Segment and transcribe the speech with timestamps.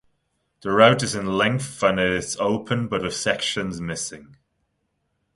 [0.61, 4.35] The route is in length and is open but with sections missing.